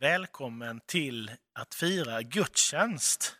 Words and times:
Välkommen 0.00 0.80
till 0.86 1.30
att 1.52 1.74
fira 1.74 2.22
gudstjänst. 2.22 3.36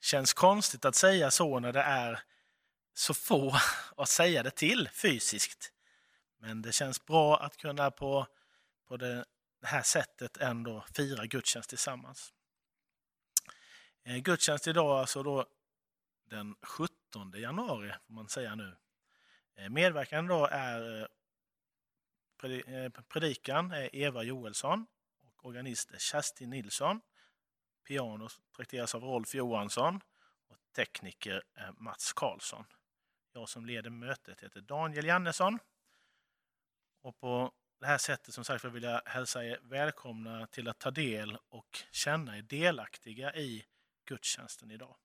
Känns 0.00 0.32
konstigt 0.32 0.84
att 0.84 0.94
säga 0.94 1.30
så 1.30 1.60
när 1.60 1.72
det 1.72 1.80
är 1.80 2.20
så 2.94 3.14
få 3.14 3.56
att 3.96 4.08
säga 4.08 4.42
det 4.42 4.50
till 4.50 4.88
fysiskt. 4.88 5.72
Men 6.38 6.62
det 6.62 6.72
känns 6.72 7.06
bra 7.06 7.36
att 7.36 7.56
kunna 7.56 7.90
på, 7.90 8.26
på 8.88 8.96
det 8.96 9.24
här 9.62 9.82
sättet 9.82 10.36
ändå 10.36 10.84
fira 10.96 11.26
gudstjänst 11.26 11.68
tillsammans. 11.68 12.32
Eh, 14.04 14.16
gudstjänst 14.16 14.66
idag 14.66 15.00
alltså 15.00 15.22
då 15.22 15.46
den 16.24 16.56
17 16.62 17.32
januari, 17.36 17.92
får 18.06 18.14
man 18.14 18.28
säga 18.28 18.54
nu. 18.54 18.76
Eh, 19.54 19.68
Medverkande 19.68 20.34
då 20.34 20.46
är 20.46 21.08
eh, 22.42 22.88
predikan 23.08 23.72
är 23.72 23.96
Eva 23.96 24.22
Joelsson 24.22 24.86
organist 25.46 25.90
är 25.90 25.98
Kerstin 25.98 26.50
Nilsson. 26.50 27.00
Piano 27.88 28.28
trakteras 28.56 28.94
av 28.94 29.02
Rolf 29.02 29.34
Johansson 29.34 30.00
och 30.48 30.56
tekniker 30.76 31.42
är 31.54 31.72
Mats 31.72 32.12
Karlsson. 32.12 32.64
Jag 33.32 33.48
som 33.48 33.66
leder 33.66 33.90
mötet 33.90 34.40
heter 34.40 34.60
Daniel 34.60 35.06
Jannesson. 35.06 35.58
Och 37.02 37.18
på 37.18 37.52
det 37.80 37.86
här 37.86 37.98
sättet 37.98 38.34
som 38.34 38.44
sagt 38.44 38.64
vill 38.64 38.82
jag 38.82 39.02
hälsa 39.06 39.44
er 39.44 39.58
välkomna 39.62 40.46
till 40.46 40.68
att 40.68 40.78
ta 40.78 40.90
del 40.90 41.38
och 41.48 41.84
känna 41.90 42.38
er 42.38 42.42
delaktiga 42.42 43.34
i 43.34 43.66
gudstjänsten 44.04 44.70
idag. 44.70 44.96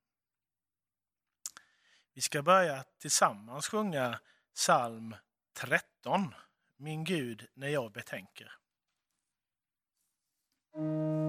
Vi 2.13 2.21
ska 2.21 2.41
börja 2.41 2.83
tillsammans 2.83 3.67
sjunga 3.67 4.19
psalm 4.53 5.15
13, 5.53 6.35
Min 6.77 7.03
Gud 7.03 7.47
när 7.53 7.67
jag 7.67 7.91
betänker. 7.91 8.60
Música 10.73 11.20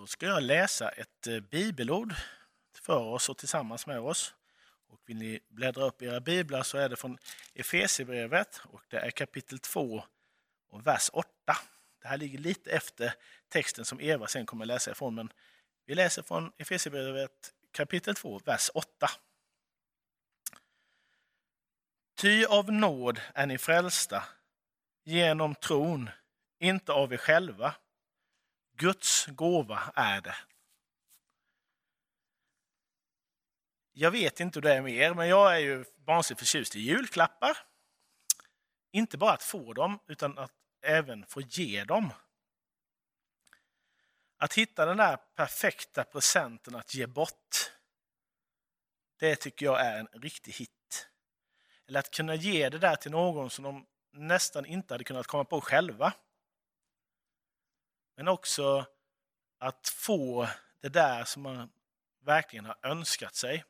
Då 0.00 0.06
ska 0.06 0.26
jag 0.26 0.42
läsa 0.42 0.88
ett 0.88 1.26
eh, 1.26 1.40
bibelord 1.40 2.14
för 2.74 2.98
oss 2.98 3.28
och 3.28 3.38
tillsammans 3.38 3.86
med 3.86 4.00
oss. 4.00 4.34
Och 4.88 5.00
vill 5.06 5.16
ni 5.16 5.40
bläddra 5.48 5.84
upp 5.84 6.02
era 6.02 6.20
biblar 6.20 6.62
så 6.62 6.78
är 6.78 6.88
det 6.88 6.96
från 6.96 7.18
Efesierbrevet 7.54 8.60
och 8.64 8.82
det 8.88 8.96
är 8.96 9.10
kapitel 9.10 9.58
2 9.58 10.04
och 10.70 10.86
vers 10.86 11.10
8. 11.12 11.28
Det 12.02 12.08
här 12.08 12.16
ligger 12.16 12.38
lite 12.38 12.70
efter 12.70 13.14
texten 13.48 13.84
som 13.84 14.00
Eva 14.00 14.26
sen 14.26 14.46
kommer 14.46 14.66
läsa 14.66 14.90
ifrån, 14.90 15.14
men 15.14 15.32
vi 15.86 15.94
läser 15.94 16.22
från 16.22 16.52
Efesierbrevet 16.58 17.54
kapitel 17.72 18.14
2, 18.14 18.40
vers 18.44 18.70
8. 18.74 19.10
Ty 22.14 22.44
av 22.44 22.72
nåd 22.72 23.20
är 23.34 23.46
ni 23.46 23.58
frälsta 23.58 24.24
genom 25.04 25.54
tron, 25.54 26.10
inte 26.58 26.92
av 26.92 27.12
er 27.12 27.16
själva. 27.16 27.74
Guds 28.80 29.26
gåva 29.26 29.92
är 29.94 30.20
det. 30.20 30.36
Jag 33.92 34.10
vet 34.10 34.40
inte 34.40 34.56
hur 34.56 34.62
det 34.62 34.74
är 34.74 34.82
med 34.82 34.92
er, 34.92 35.14
men 35.14 35.28
jag 35.28 35.54
är 35.54 35.58
ju 35.58 35.84
vansinnigt 35.96 36.40
förtjust 36.40 36.76
i 36.76 36.80
julklappar. 36.80 37.58
Inte 38.92 39.18
bara 39.18 39.32
att 39.32 39.42
få 39.42 39.72
dem, 39.72 39.98
utan 40.06 40.38
att 40.38 40.52
även 40.82 41.26
få 41.26 41.40
ge 41.40 41.84
dem. 41.84 42.12
Att 44.36 44.54
hitta 44.54 44.86
den 44.86 44.96
där 44.96 45.16
perfekta 45.16 46.04
presenten 46.04 46.74
att 46.74 46.94
ge 46.94 47.06
bort, 47.06 47.72
det 49.18 49.36
tycker 49.36 49.66
jag 49.66 49.80
är 49.80 49.98
en 49.98 50.06
riktig 50.06 50.52
hit. 50.52 51.08
Eller 51.86 52.00
att 52.00 52.10
kunna 52.10 52.34
ge 52.34 52.68
det 52.68 52.78
där 52.78 52.96
till 52.96 53.10
någon 53.10 53.50
som 53.50 53.64
de 53.64 53.86
nästan 54.12 54.66
inte 54.66 54.94
hade 54.94 55.04
kunnat 55.04 55.26
komma 55.26 55.44
på 55.44 55.60
själva. 55.60 56.12
Men 58.20 58.28
också 58.28 58.86
att 59.58 59.88
få 59.88 60.48
det 60.80 60.88
där 60.88 61.24
som 61.24 61.42
man 61.42 61.70
verkligen 62.22 62.64
har 62.64 62.78
önskat 62.82 63.34
sig. 63.34 63.64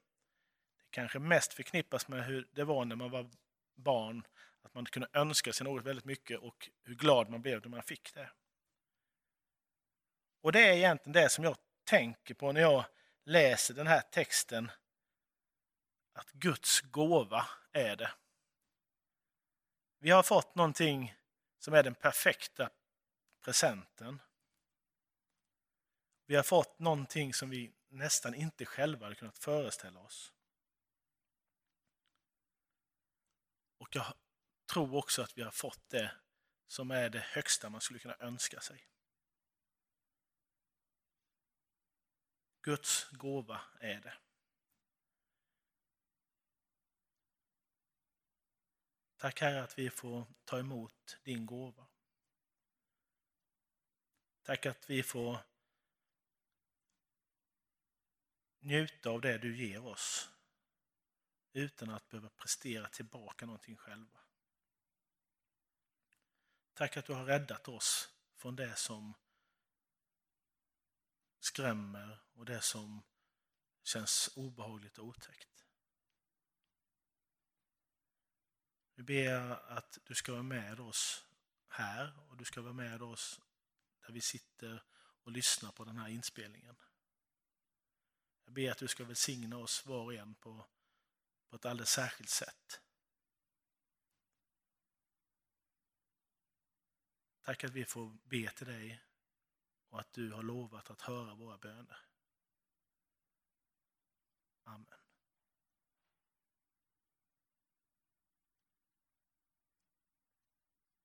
Det 0.82 0.90
kanske 0.90 1.18
mest 1.18 1.52
förknippas 1.52 2.08
med 2.08 2.24
hur 2.24 2.48
det 2.52 2.64
var 2.64 2.84
när 2.84 2.96
man 2.96 3.10
var 3.10 3.30
barn, 3.74 4.26
att 4.62 4.74
man 4.74 4.86
kunde 4.86 5.08
önska 5.12 5.52
sig 5.52 5.64
något 5.64 5.84
väldigt 5.84 6.04
mycket 6.04 6.38
och 6.38 6.70
hur 6.82 6.94
glad 6.94 7.30
man 7.30 7.42
blev 7.42 7.60
när 7.60 7.68
man 7.68 7.82
fick 7.82 8.14
det. 8.14 8.30
Och 10.40 10.52
det 10.52 10.68
är 10.68 10.72
egentligen 10.72 11.12
det 11.12 11.28
som 11.28 11.44
jag 11.44 11.56
tänker 11.84 12.34
på 12.34 12.52
när 12.52 12.60
jag 12.60 12.84
läser 13.24 13.74
den 13.74 13.86
här 13.86 14.00
texten. 14.00 14.70
Att 16.12 16.30
Guds 16.30 16.80
gåva 16.80 17.46
är 17.72 17.96
det. 17.96 18.10
Vi 19.98 20.10
har 20.10 20.22
fått 20.22 20.54
någonting 20.54 21.14
som 21.58 21.74
är 21.74 21.82
den 21.82 21.94
perfekta 21.94 22.70
presenten. 23.44 24.20
Vi 26.30 26.36
har 26.36 26.42
fått 26.42 26.78
någonting 26.78 27.34
som 27.34 27.50
vi 27.50 27.72
nästan 27.88 28.34
inte 28.34 28.64
själva 28.64 29.06
hade 29.06 29.14
kunnat 29.14 29.38
föreställa 29.38 30.00
oss. 30.00 30.32
Och 33.78 33.96
jag 33.96 34.14
tror 34.72 34.94
också 34.94 35.22
att 35.22 35.38
vi 35.38 35.42
har 35.42 35.50
fått 35.50 35.88
det 35.88 36.12
som 36.66 36.90
är 36.90 37.10
det 37.10 37.18
högsta 37.18 37.70
man 37.70 37.80
skulle 37.80 37.98
kunna 37.98 38.16
önska 38.20 38.60
sig. 38.60 38.88
Guds 42.62 43.10
gåva 43.10 43.60
är 43.80 44.00
det. 44.00 44.18
Tack 49.16 49.40
Herre 49.40 49.62
att 49.62 49.78
vi 49.78 49.90
får 49.90 50.26
ta 50.44 50.58
emot 50.58 51.18
din 51.22 51.46
gåva. 51.46 51.86
Tack 54.42 54.66
att 54.66 54.90
vi 54.90 55.02
får 55.02 55.49
njuta 58.60 59.10
av 59.10 59.20
det 59.20 59.38
du 59.38 59.56
ger 59.56 59.86
oss 59.86 60.30
utan 61.52 61.90
att 61.90 62.08
behöva 62.08 62.28
prestera 62.28 62.88
tillbaka 62.88 63.46
någonting 63.46 63.76
själva. 63.76 64.20
Tack 66.74 66.96
att 66.96 67.06
du 67.06 67.12
har 67.12 67.24
räddat 67.24 67.68
oss 67.68 68.08
från 68.36 68.56
det 68.56 68.76
som 68.76 69.14
skrämmer 71.38 72.18
och 72.32 72.44
det 72.44 72.60
som 72.60 73.02
känns 73.82 74.30
obehagligt 74.36 74.98
och 74.98 75.06
otäckt. 75.06 75.64
Vi 78.94 79.02
ber 79.02 79.70
att 79.72 79.98
du 80.04 80.14
ska 80.14 80.32
vara 80.32 80.42
med 80.42 80.80
oss 80.80 81.24
här 81.68 82.30
och 82.30 82.36
du 82.36 82.44
ska 82.44 82.60
vara 82.60 82.72
med 82.72 83.02
oss 83.02 83.40
där 84.00 84.12
vi 84.12 84.20
sitter 84.20 84.82
och 85.22 85.32
lyssnar 85.32 85.72
på 85.72 85.84
den 85.84 85.98
här 85.98 86.08
inspelningen. 86.08 86.76
Jag 88.50 88.54
ber 88.54 88.70
att 88.70 88.78
du 88.78 88.88
ska 88.88 89.04
välsigna 89.04 89.58
oss 89.58 89.86
var 89.86 90.04
och 90.04 90.14
en 90.14 90.34
på, 90.34 90.66
på 91.48 91.56
ett 91.56 91.64
alldeles 91.64 91.90
särskilt 91.90 92.28
sätt. 92.28 92.80
Tack 97.42 97.64
att 97.64 97.70
vi 97.70 97.84
får 97.84 98.18
be 98.24 98.50
till 98.50 98.66
dig 98.66 99.02
och 99.88 100.00
att 100.00 100.12
du 100.12 100.32
har 100.32 100.42
lovat 100.42 100.90
att 100.90 101.00
höra 101.00 101.34
våra 101.34 101.58
böner. 101.58 102.06
Amen. 104.64 105.00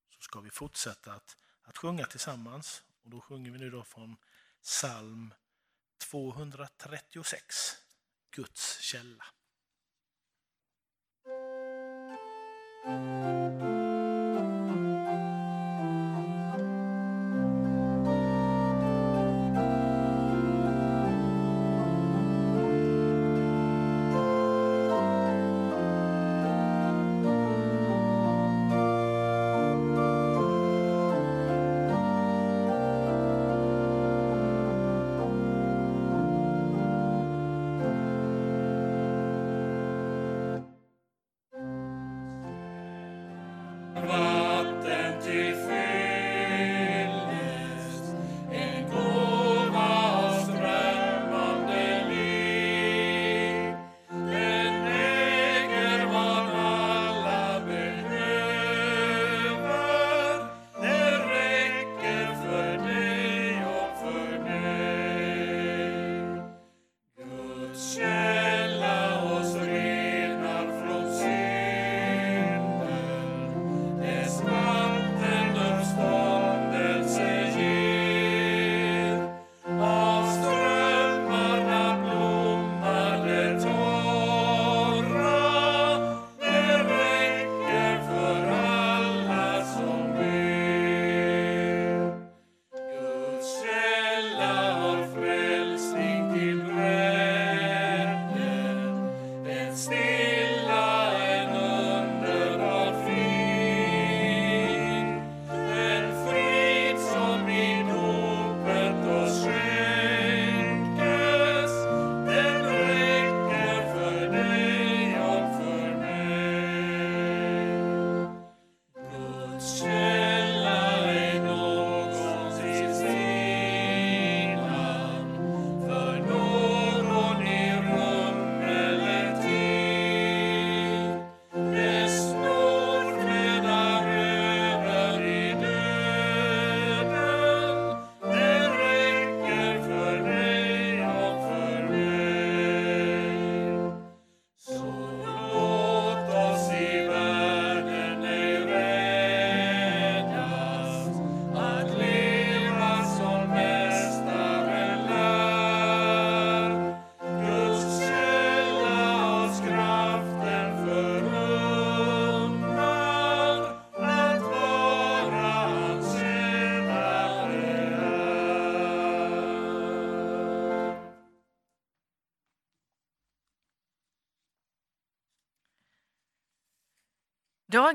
Så 0.10 0.22
ska 0.22 0.40
vi 0.40 0.50
fortsätta 0.50 1.14
att, 1.14 1.38
att 1.62 1.78
sjunga 1.78 2.06
tillsammans 2.06 2.84
och 3.02 3.10
då 3.10 3.22
sjunger 3.22 3.52
vi 3.52 3.60
nu 3.60 3.70
då 3.70 3.84
från 3.84 4.18
psalm 4.62 5.34
236, 5.98 7.78
Guds 8.36 8.92
källa. 8.92 9.26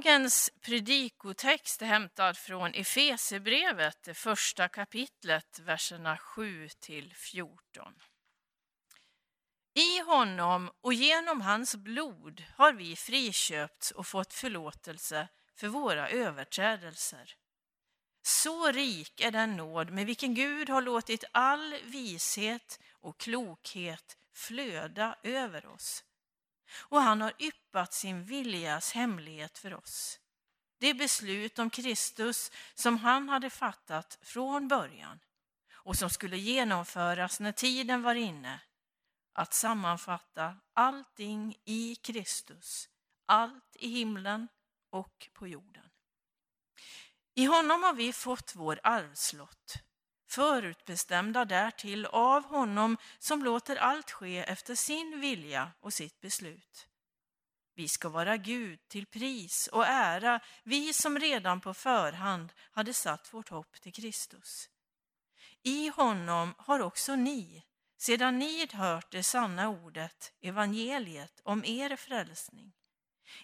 Dagens 0.05 0.51
predikotext 0.61 1.83
är 1.83 1.87
hämtad 1.87 2.37
från 2.37 2.75
Efesebrevet, 2.75 4.03
det 4.03 4.15
första 4.15 4.69
kapitlet, 4.69 5.59
verserna 5.59 6.19
7 6.19 6.69
till 6.69 7.15
14. 7.15 7.95
I 9.75 10.01
honom 10.01 10.71
och 10.81 10.93
genom 10.93 11.41
hans 11.41 11.77
blod 11.77 12.45
har 12.57 12.73
vi 12.73 12.97
friköpts 12.97 13.91
och 13.91 14.07
fått 14.07 14.35
förlåtelse 14.35 15.29
för 15.57 15.69
våra 15.69 16.09
överträdelser. 16.09 17.35
Så 18.23 18.73
rik 18.73 19.21
är 19.21 19.31
den 19.31 19.57
nåd 19.57 19.91
med 19.91 20.07
vilken 20.07 20.35
Gud 20.35 20.69
har 20.69 20.83
låtit 20.83 21.25
all 21.33 21.75
vishet 21.85 22.81
och 22.93 23.19
klokhet 23.21 24.17
flöda 24.33 25.17
över 25.23 25.67
oss. 25.67 26.05
Och 26.79 27.03
han 27.03 27.21
har 27.21 27.33
yppat 27.39 27.93
sin 27.93 28.25
viljas 28.25 28.93
hemlighet 28.93 29.59
för 29.59 29.75
oss. 29.75 30.21
Det 30.79 30.95
beslut 30.95 31.59
om 31.59 31.71
Kristus 31.71 32.51
som 32.75 32.99
han 32.99 33.29
hade 33.29 33.51
fattat 33.51 34.19
från 34.23 34.69
början 34.69 35.21
och 35.73 35.97
som 35.97 36.11
skulle 36.11 36.37
genomföras 36.37 37.41
när 37.41 37.53
tiden 37.53 38.03
var 38.03 38.15
inne. 38.15 38.61
Att 39.33 39.55
sammanfatta 39.55 40.57
allting 40.75 41.57
i 41.65 41.95
Kristus, 41.95 42.89
allt 43.27 43.77
i 43.77 43.89
himlen 43.89 44.49
och 44.91 45.29
på 45.33 45.49
jorden. 45.49 45.91
I 47.35 47.45
honom 47.45 47.83
har 47.83 47.95
vi 47.95 48.13
fått 48.13 48.53
vår 48.55 48.81
arvslott, 48.83 49.75
förutbestämda 50.31 51.45
därtill 51.45 52.07
av 52.07 52.45
honom 52.45 52.97
som 53.19 53.45
låter 53.45 53.77
allt 53.77 54.11
ske 54.11 54.39
efter 54.39 54.75
sin 54.75 55.21
vilja 55.21 55.73
och 55.81 55.93
sitt 55.93 56.21
beslut. 56.21 56.87
Vi 57.75 57.89
ska 57.89 58.09
vara 58.09 58.37
Gud 58.37 58.89
till 58.89 59.07
pris 59.07 59.67
och 59.67 59.87
ära, 59.87 60.41
vi 60.63 60.93
som 60.93 61.19
redan 61.19 61.61
på 61.61 61.75
förhand 61.75 62.53
hade 62.73 62.95
satt 62.95 63.35
vårt 63.35 63.49
hopp 63.49 63.81
till 63.81 63.93
Kristus. 63.93 64.69
I 65.63 65.89
honom 65.89 66.55
har 66.59 66.81
också 66.81 67.17
ni, 67.17 67.65
sedan 67.99 68.39
ni 68.39 68.69
hört 68.73 69.11
det 69.11 69.23
sanna 69.23 69.69
ordet, 69.69 70.33
evangeliet 70.41 71.41
om 71.45 71.65
er 71.65 71.97
frälsning. 71.97 72.73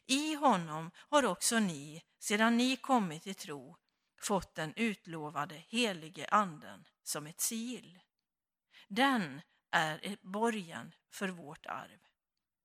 I 0.07 0.35
honom 0.35 0.90
har 0.97 1.25
också 1.25 1.59
ni, 1.59 2.02
sedan 2.19 2.57
ni 2.57 2.76
kommit 2.76 3.23
till 3.23 3.35
tro, 3.35 3.76
fått 4.20 4.54
den 4.54 4.75
utlovade 4.76 5.54
helige 5.54 6.26
anden 6.26 6.88
som 7.02 7.26
ett 7.26 7.40
sigill. 7.40 8.00
Den 8.88 9.40
är 9.70 10.16
borgen 10.20 10.94
för 11.11 11.28
vårt 11.28 11.66
arv. 11.66 12.00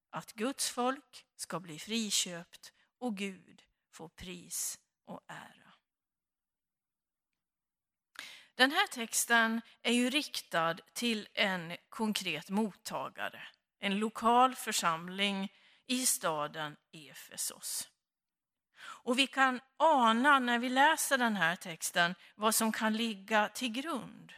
Att 0.09 0.33
Guds 0.33 0.69
folk 0.69 1.25
ska 1.35 1.59
bli 1.59 1.79
friköpt 1.79 2.73
och 2.99 3.17
Gud 3.17 3.63
få 3.91 4.09
pris 4.09 4.79
och 5.05 5.21
ära. 5.27 5.73
Den 8.55 8.71
här 8.71 8.87
texten 8.87 9.61
är 9.81 9.93
ju 9.93 10.09
riktad 10.09 10.77
till 10.93 11.27
en 11.33 11.77
konkret 11.89 12.49
mottagare, 12.49 13.47
en 13.79 13.99
lokal 13.99 14.55
församling 14.55 15.53
i 15.87 16.05
staden 16.05 16.77
Efesos. 16.91 17.90
Och 19.03 19.19
vi 19.19 19.27
kan 19.27 19.59
ana 19.77 20.39
när 20.39 20.59
vi 20.59 20.69
läser 20.69 21.17
den 21.17 21.35
här 21.35 21.55
texten 21.55 22.15
vad 22.35 22.55
som 22.55 22.71
kan 22.71 22.93
ligga 22.93 23.49
till 23.49 23.71
grund. 23.71 24.33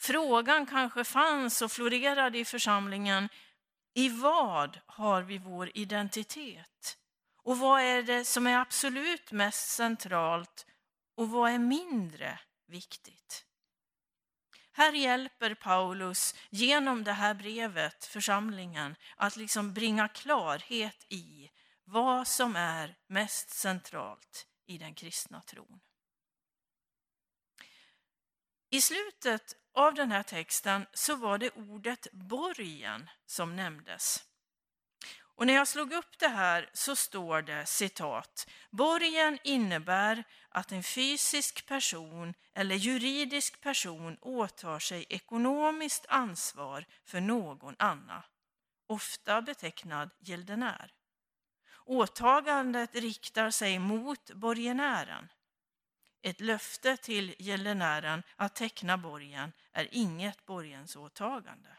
Frågan 0.00 0.66
kanske 0.66 1.04
fanns 1.04 1.62
och 1.62 1.72
florerade 1.72 2.38
i 2.38 2.44
församlingen. 2.44 3.28
I 3.94 4.08
vad 4.08 4.80
har 4.86 5.22
vi 5.22 5.38
vår 5.38 5.70
identitet? 5.74 6.98
Och 7.42 7.58
vad 7.58 7.80
är 7.80 8.02
det 8.02 8.24
som 8.24 8.46
är 8.46 8.58
absolut 8.58 9.32
mest 9.32 9.68
centralt 9.68 10.66
och 11.16 11.28
vad 11.28 11.50
är 11.50 11.58
mindre 11.58 12.38
viktigt? 12.66 13.44
Här 14.72 14.92
hjälper 14.92 15.54
Paulus 15.54 16.34
genom 16.50 17.04
det 17.04 17.12
här 17.12 17.34
brevet 17.34 18.04
församlingen 18.04 18.96
att 19.16 19.36
liksom 19.36 19.74
bringa 19.74 20.08
klarhet 20.08 21.06
i 21.08 21.50
vad 21.92 22.28
som 22.28 22.56
är 22.56 22.96
mest 23.06 23.50
centralt 23.50 24.46
i 24.66 24.78
den 24.78 24.94
kristna 24.94 25.42
tron. 25.42 25.80
I 28.70 28.80
slutet 28.80 29.56
av 29.74 29.94
den 29.94 30.12
här 30.12 30.22
texten 30.22 30.86
så 30.92 31.16
var 31.16 31.38
det 31.38 31.50
ordet 31.50 32.06
borgen 32.12 33.10
som 33.26 33.56
nämndes. 33.56 34.24
Och 35.18 35.46
när 35.46 35.54
jag 35.54 35.68
slog 35.68 35.92
upp 35.92 36.18
det 36.18 36.28
här 36.28 36.70
så 36.72 36.96
står 36.96 37.42
det 37.42 37.66
citat. 37.66 38.46
Borgen 38.70 39.38
innebär 39.44 40.24
att 40.48 40.72
en 40.72 40.82
fysisk 40.82 41.66
person 41.66 42.34
eller 42.54 42.74
juridisk 42.74 43.60
person 43.60 44.18
åtar 44.20 44.78
sig 44.78 45.06
ekonomiskt 45.08 46.06
ansvar 46.08 46.84
för 47.04 47.20
någon 47.20 47.76
annan, 47.78 48.22
ofta 48.86 49.42
betecknad 49.42 50.10
gäldenär. 50.20 50.92
Åtagandet 51.86 52.94
riktar 52.94 53.50
sig 53.50 53.78
mot 53.78 54.30
borgenären. 54.30 55.28
Ett 56.22 56.40
löfte 56.40 56.96
till 56.96 57.34
gäldenären 57.38 58.22
att 58.36 58.54
teckna 58.54 58.98
borgen 58.98 59.52
är 59.72 59.88
inget 59.90 60.46
borgensåtagande. 60.46 61.76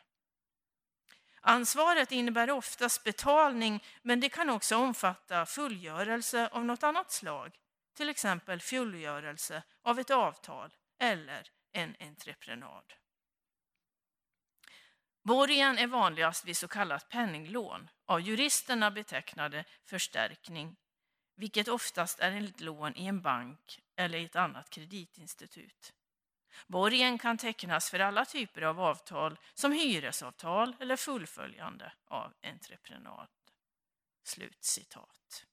Ansvaret 1.41 2.11
innebär 2.11 2.49
oftast 2.49 3.03
betalning, 3.03 3.83
men 4.01 4.19
det 4.19 4.29
kan 4.29 4.49
också 4.49 4.75
omfatta 4.77 5.45
fullgörelse 5.45 6.47
av 6.47 6.65
något 6.65 6.83
annat 6.83 7.11
slag, 7.11 7.55
till 7.93 8.09
exempel 8.09 8.61
fullgörelse 8.61 9.63
av 9.81 9.99
ett 9.99 10.11
avtal 10.11 10.73
eller 10.99 11.47
en 11.71 11.95
entreprenad. 11.99 12.93
Borgen 15.23 15.77
är 15.77 15.87
vanligast 15.87 16.45
vid 16.45 16.57
så 16.57 16.67
kallat 16.67 17.09
penninglån, 17.09 17.89
av 18.05 18.21
juristerna 18.21 18.91
betecknade 18.91 19.65
förstärkning, 19.85 20.75
vilket 21.35 21.67
oftast 21.67 22.19
är 22.19 22.31
ett 22.31 22.61
lån 22.61 22.95
i 22.95 23.05
en 23.05 23.21
bank 23.21 23.79
eller 23.95 24.17
i 24.17 24.25
ett 24.25 24.35
annat 24.35 24.69
kreditinstitut. 24.69 25.93
Borgen 26.67 27.17
kan 27.17 27.37
tecknas 27.37 27.89
för 27.89 27.99
alla 27.99 28.25
typer 28.25 28.61
av 28.61 28.79
avtal 28.79 29.39
som 29.53 29.71
hyresavtal 29.71 30.75
eller 30.79 30.95
fullföljande 30.95 31.93
av 32.05 32.33
entreprenad. 32.43 33.27
Slutcitat. 34.23 35.45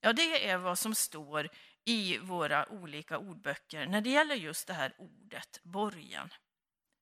Ja, 0.00 0.12
det 0.12 0.48
är 0.48 0.56
vad 0.56 0.78
som 0.78 0.94
står 0.94 1.48
i 1.84 2.18
våra 2.18 2.68
olika 2.68 3.18
ordböcker 3.18 3.86
när 3.86 4.00
det 4.00 4.10
gäller 4.10 4.34
just 4.34 4.66
det 4.66 4.74
här 4.74 4.94
ordet 4.98 5.60
borgen 5.62 6.32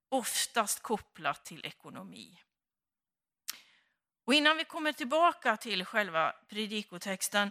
oftast 0.09 0.83
kopplat 0.83 1.45
till 1.45 1.67
ekonomi. 1.67 2.39
Och 4.31 4.35
innan 4.35 4.57
vi 4.57 4.65
kommer 4.65 4.93
tillbaka 4.93 5.57
till 5.57 5.85
själva 5.85 6.33
predikotexten, 6.49 7.51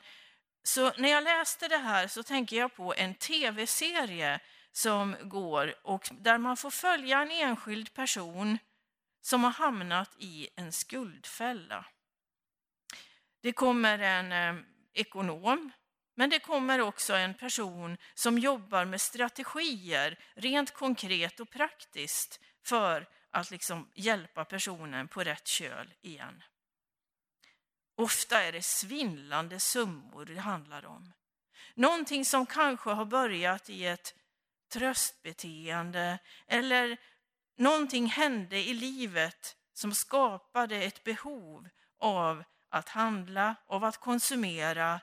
så 0.64 0.92
när 0.98 1.10
jag 1.10 1.24
läste 1.24 1.68
det 1.68 1.78
här 1.78 2.08
så 2.08 2.24
tänker 2.24 2.58
jag 2.58 2.76
på 2.76 2.94
en 2.98 3.16
tv-serie 3.16 4.40
som 4.72 5.16
går 5.22 5.76
och 5.84 6.10
där 6.12 6.38
man 6.38 6.58
får 6.58 6.72
följa 6.72 7.22
en 7.22 7.32
enskild 7.32 7.94
person 7.94 8.58
som 9.22 9.44
har 9.44 9.52
hamnat 9.52 10.16
i 10.20 10.48
en 10.56 10.72
skuldfälla. 10.72 11.86
Det 13.42 13.52
kommer 13.52 14.00
en 14.00 14.32
eh, 14.32 14.64
ekonom, 14.94 15.72
men 16.16 16.30
det 16.30 16.40
kommer 16.40 16.82
också 16.82 17.14
en 17.14 17.34
person 17.34 17.98
som 18.14 18.40
jobbar 18.40 18.86
med 18.86 19.02
strategier, 19.02 20.20
rent 20.34 20.74
konkret 20.74 21.40
och 21.40 21.50
praktiskt, 21.50 22.40
för 22.64 23.08
att 23.32 23.52
liksom 23.52 23.92
hjälpa 23.96 24.46
personen 24.46 25.08
på 25.08 25.24
rätt 25.24 25.48
köl 25.48 25.94
igen. 26.02 26.44
Ofta 28.00 28.44
är 28.44 28.51
det 28.51 28.62
svindlande 28.62 29.60
summor 29.60 30.25
det 30.25 30.39
handlar 30.39 30.86
om. 30.86 31.13
Någonting 31.75 32.25
som 32.25 32.46
kanske 32.46 32.89
har 32.89 33.06
börjat 33.06 33.70
i 33.70 33.86
ett 33.86 34.15
tröstbeteende 34.72 36.20
eller 36.48 36.98
någonting 37.58 38.06
hände 38.06 38.58
i 38.58 38.74
livet 38.74 39.56
som 39.74 39.94
skapade 39.94 40.75
ett 40.75 41.03
behov 41.03 41.70
av 42.00 42.44
att 42.70 42.89
handla, 42.89 43.56
av 43.68 43.84
att 43.84 43.98
konsumera 43.98 45.01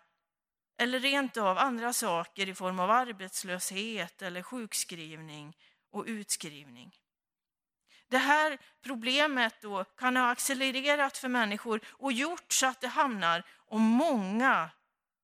eller 0.78 1.00
rent 1.00 1.36
av 1.36 1.58
andra 1.58 1.92
saker 1.92 2.48
i 2.48 2.54
form 2.54 2.80
av 2.80 2.90
arbetslöshet 2.90 4.22
eller 4.22 4.42
sjukskrivning 4.42 5.56
och 5.90 6.04
utskrivning. 6.06 6.94
Det 8.08 8.18
här 8.18 8.58
problemet 8.82 9.60
då 9.60 9.84
kan 9.84 10.16
ha 10.16 10.30
accelererat 10.30 11.18
för 11.18 11.28
människor 11.28 11.80
och 11.86 12.12
gjort 12.12 12.52
så 12.52 12.66
att 12.66 12.80
det 12.80 12.88
hamnar 12.88 13.42
om 13.56 13.82
många 13.82 14.70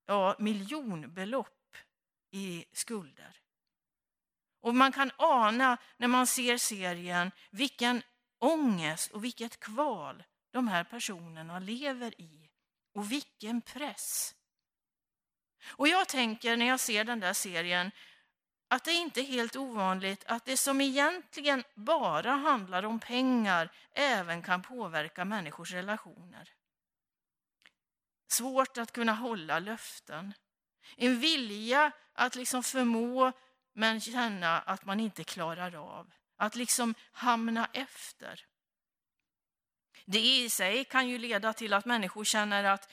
ja, 0.05 0.35
miljonbelopp 0.39 1.77
i 2.31 2.65
skulder. 2.73 3.39
Och 4.61 4.75
man 4.75 4.91
kan 4.91 5.11
ana 5.17 5.77
när 5.97 6.07
man 6.07 6.27
ser 6.27 6.57
serien 6.57 7.31
vilken 7.49 8.01
ångest 8.39 9.11
och 9.11 9.23
vilket 9.23 9.59
kval 9.59 10.23
de 10.51 10.67
här 10.67 10.83
personerna 10.83 11.59
lever 11.59 12.21
i 12.21 12.49
Och 12.93 13.11
vilken 13.11 13.61
press! 13.61 14.35
Och 15.65 15.87
jag 15.87 16.07
tänker 16.07 16.57
när 16.57 16.65
jag 16.65 16.79
ser 16.79 17.03
den 17.03 17.19
där 17.19 17.33
serien 17.33 17.91
att 18.73 18.83
det 18.83 18.93
inte 18.93 19.21
är 19.21 19.25
helt 19.25 19.55
ovanligt 19.55 20.23
att 20.27 20.45
det 20.45 20.57
som 20.57 20.81
egentligen 20.81 21.63
bara 21.75 22.31
handlar 22.31 22.85
om 22.85 22.99
pengar 22.99 23.71
även 23.91 24.41
kan 24.41 24.61
påverka 24.61 25.25
människors 25.25 25.71
relationer. 25.71 26.53
Svårt 28.27 28.77
att 28.77 28.91
kunna 28.91 29.13
hålla 29.13 29.59
löften. 29.59 30.33
En 30.97 31.19
vilja 31.19 31.91
att 32.13 32.35
liksom 32.35 32.63
förmå 32.63 33.31
men 33.73 34.01
känna 34.01 34.61
att 34.61 34.85
man 34.85 34.99
inte 34.99 35.23
klarar 35.23 35.75
av. 35.75 36.11
Att 36.37 36.55
liksom 36.55 36.95
hamna 37.11 37.69
efter. 37.73 38.45
Det 40.05 40.19
i 40.19 40.49
sig 40.49 40.85
kan 40.85 41.07
ju 41.07 41.17
leda 41.17 41.53
till 41.53 41.73
att 41.73 41.85
människor 41.85 42.23
känner 42.23 42.63
att 42.63 42.91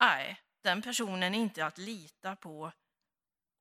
nej, 0.00 0.40
den 0.62 0.82
personen 0.82 1.34
är 1.34 1.38
inte 1.38 1.66
att 1.66 1.78
lita 1.78 2.36
på. 2.36 2.72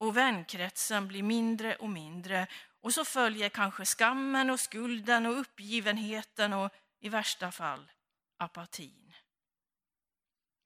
Och 0.06 0.18
vänkretsen 0.18 1.08
blir 1.08 1.24
mindre 1.24 1.76
och 1.76 1.90
mindre. 1.90 2.48
Och 2.82 2.94
så 2.94 3.06
följer 3.06 3.50
kanske 3.50 3.86
skammen 3.86 4.50
och 4.50 4.60
skulden 4.60 5.26
och 5.26 5.40
uppgivenheten 5.40 6.54
och 6.54 6.74
i 7.00 7.10
värsta 7.10 7.52
fall 7.52 7.92
apatin. 8.38 9.14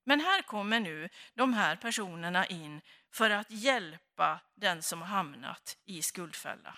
Men 0.03 0.19
här 0.19 0.41
kommer 0.41 0.79
nu 0.79 1.09
de 1.33 1.53
här 1.53 1.75
personerna 1.75 2.45
in 2.45 2.81
för 3.11 3.29
att 3.29 3.51
hjälpa 3.51 4.39
den 4.55 4.83
som 4.83 5.01
har 5.01 5.07
hamnat 5.07 5.77
i 5.85 6.01
skuldfälla. 6.01 6.77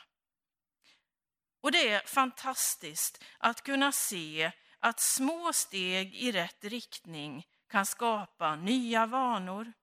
Och 1.61 1.71
det 1.71 1.89
är 1.89 2.07
fantastiskt 2.07 3.23
att 3.37 3.63
kunna 3.63 3.91
se 3.91 4.51
att 4.79 4.99
små 4.99 5.53
steg 5.53 6.15
i 6.15 6.31
rätt 6.31 6.63
riktning 6.63 7.47
kan 7.69 7.85
skapa 7.85 8.55
nya 8.55 9.05
vanor, 9.05 9.73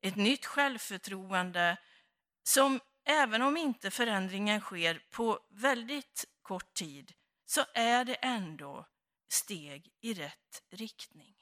ett 0.00 0.16
nytt 0.16 0.46
självförtroende 0.46 1.76
som 2.50 2.80
även 3.04 3.42
om 3.42 3.56
inte 3.56 3.90
förändringen 3.90 4.60
sker 4.60 5.02
på 5.10 5.38
väldigt 5.50 6.24
kort 6.42 6.74
tid 6.74 7.12
så 7.46 7.64
är 7.74 8.04
det 8.04 8.14
ändå 8.14 8.86
steg 9.28 9.92
i 10.00 10.14
rätt 10.14 10.62
riktning. 10.70 11.34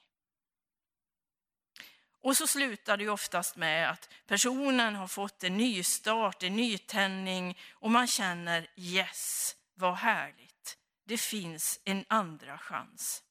Och 2.21 2.37
så 2.37 2.47
slutar 2.47 2.97
det 2.97 3.09
oftast 3.09 3.55
med 3.55 3.89
att 3.89 4.09
personen 4.25 4.95
har 4.95 5.07
fått 5.07 5.43
en 5.43 5.57
nystart, 5.57 6.43
en 6.43 6.55
nytändning 6.55 7.57
och 7.71 7.91
man 7.91 8.07
känner 8.07 8.71
yes, 8.75 9.55
vad 9.73 9.95
härligt. 9.95 10.77
Det 11.05 11.17
finns 11.17 11.79
en 11.83 12.05
andra 12.07 12.57
chans. 12.57 13.23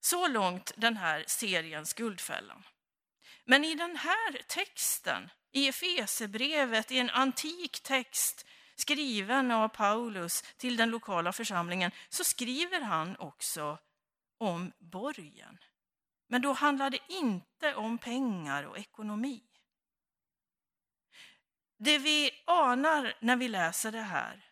Så 0.00 0.28
långt 0.28 0.72
den 0.76 0.96
här 0.96 1.24
serien 1.26 1.86
Skuldfällan. 1.86 2.62
Men 3.44 3.64
i 3.64 3.74
den 3.74 3.96
här 3.96 4.42
texten, 4.48 5.30
i 5.54 5.68
Efesebrevet, 5.68 6.90
i 6.90 6.98
en 6.98 7.10
antik 7.10 7.82
text 7.82 8.46
skriven 8.76 9.50
av 9.50 9.68
Paulus 9.68 10.42
till 10.56 10.76
den 10.76 10.90
lokala 10.90 11.32
församlingen, 11.32 11.90
så 12.08 12.24
skriver 12.24 12.80
han 12.80 13.16
också 13.16 13.78
om 14.38 14.72
borgen. 14.78 15.58
Men 16.28 16.42
då 16.42 16.52
handlar 16.52 16.90
det 16.90 16.98
inte 17.08 17.74
om 17.74 17.98
pengar 17.98 18.64
och 18.64 18.78
ekonomi. 18.78 19.42
Det 21.78 21.98
vi 21.98 22.30
anar 22.46 23.14
när 23.20 23.36
vi 23.36 23.48
läser 23.48 23.92
det 23.92 24.00
här 24.02 24.44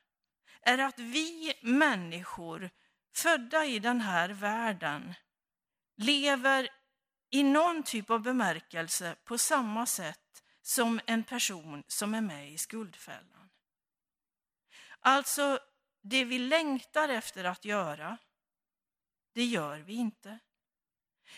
är 0.63 0.79
att 0.79 0.99
vi 0.99 1.53
människor 1.63 2.71
födda 3.15 3.65
i 3.65 3.79
den 3.79 4.01
här 4.01 4.29
världen 4.29 5.15
lever 5.97 6.69
i 7.31 7.43
någon 7.43 7.83
typ 7.83 8.11
av 8.11 8.23
bemärkelse 8.23 9.17
på 9.25 9.39
samma 9.39 9.87
sätt 9.87 10.22
som 10.63 11.01
en 11.07 11.25
person 11.25 11.83
som 11.87 12.15
är 12.15 12.21
med 12.21 12.53
i 12.53 12.59
skuldfällan. 12.59 13.51
Alltså, 15.01 15.59
det 16.03 16.25
vi 16.25 16.39
längtar 16.39 17.09
efter 17.09 17.45
att 17.45 17.65
göra, 17.65 18.19
det 19.33 19.45
gör 19.45 19.79
vi 19.79 19.95
inte. 19.95 20.39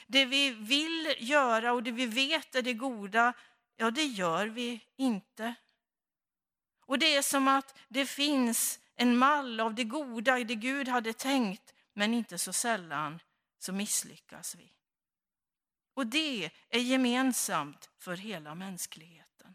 Det 0.07 0.25
vi 0.25 0.51
vill 0.51 1.15
göra 1.19 1.73
och 1.73 1.83
det 1.83 1.91
vi 1.91 2.07
vet 2.07 2.55
är 2.55 2.63
det 2.63 2.75
goda, 2.75 3.33
ja 3.77 3.91
det 3.91 4.05
gör 4.05 4.47
vi 4.47 4.81
inte. 4.97 5.55
Och 6.81 6.99
det 6.99 7.17
är 7.17 7.23
som 7.23 7.49
att 7.49 7.79
det 7.89 8.07
finns 8.07 8.81
en 8.95 9.17
mall 9.17 9.61
av 9.61 9.75
det 9.75 9.85
goda, 9.85 10.39
det 10.39 10.55
Gud 10.55 10.89
hade 10.89 11.13
tänkt, 11.13 11.75
men 11.93 12.15
inte 12.15 12.39
så 12.39 12.53
sällan 12.53 13.21
så 13.59 13.73
misslyckas 13.73 14.55
vi. 14.55 14.74
Och 15.95 16.07
det 16.07 16.51
är 16.69 16.81
gemensamt 16.81 17.91
för 17.99 18.17
hela 18.17 18.55
mänskligheten. 18.55 19.55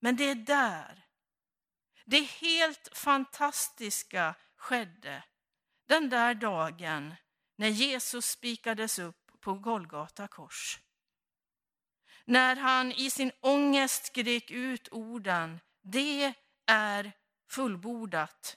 Men 0.00 0.16
det 0.16 0.24
är 0.24 0.34
där 0.34 1.06
det 2.06 2.22
helt 2.22 2.88
fantastiska 2.92 4.34
skedde 4.56 5.22
den 5.88 6.08
där 6.08 6.34
dagen 6.34 7.14
när 7.56 7.68
Jesus 7.68 8.26
spikades 8.26 8.98
upp 8.98 9.40
på 9.40 9.54
Golgata 9.54 10.28
kors. 10.28 10.80
När 12.24 12.56
han 12.56 12.92
i 12.92 13.10
sin 13.10 13.32
ångest 13.40 14.06
skrek 14.06 14.50
ut 14.50 14.88
orden, 14.92 15.60
det 15.82 16.34
är 16.66 17.12
fullbordat. 17.50 18.56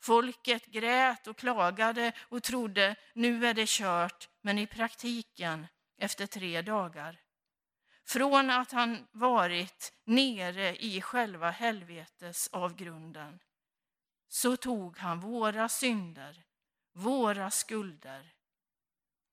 Folket 0.00 0.66
grät 0.66 1.26
och 1.26 1.36
klagade 1.36 2.12
och 2.20 2.42
trodde 2.42 2.96
nu 3.14 3.46
är 3.46 3.54
det 3.54 3.68
kört, 3.68 4.28
men 4.40 4.58
i 4.58 4.66
praktiken 4.66 5.66
efter 5.98 6.26
tre 6.26 6.62
dagar. 6.62 7.20
Från 8.06 8.50
att 8.50 8.72
han 8.72 9.06
varit 9.12 9.92
nere 10.04 10.76
i 10.76 11.00
själva 11.00 11.50
helvetes 11.50 12.48
avgrunden 12.52 13.38
så 14.28 14.56
tog 14.56 14.98
han 14.98 15.20
våra 15.20 15.68
synder 15.68 16.44
våra 16.92 17.50
skulder 17.50 18.32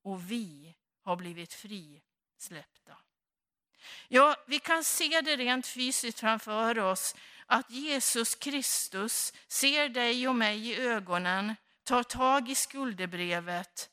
och 0.03 0.32
vi 0.32 0.75
har 1.01 1.15
blivit 1.15 1.53
frisläppta. 1.53 2.97
Ja, 4.08 4.36
vi 4.47 4.60
kan 4.60 4.84
se 4.84 5.21
det 5.21 5.38
rent 5.38 5.67
fysiskt 5.67 6.19
framför 6.19 6.80
oss 6.80 7.15
att 7.48 7.72
Jesus 7.72 8.36
Kristus 8.36 9.34
ser 9.48 9.90
dig 9.90 10.28
och 10.28 10.36
mig 10.36 10.70
i 10.70 10.76
ögonen, 10.76 11.56
tar 11.84 12.04
tag 12.04 12.50
i 12.50 12.56
skuldebrevet 12.56 13.90